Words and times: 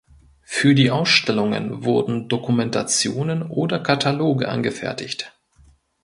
Für 0.41 0.73
die 0.73 0.89
Ausstellungen 0.89 1.83
wurden 1.85 2.27
Dokumentationen 2.27 3.43
oder 3.43 3.77
Kataloge 3.77 4.49
angefertigt. 4.49 5.31